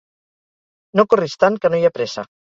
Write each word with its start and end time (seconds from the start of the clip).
No 0.99 1.05
corris 1.11 1.35
tant 1.43 1.59
que 1.65 1.71
no 1.73 1.81
hi 1.81 1.85
ha 1.91 1.93
pressa 1.99 2.25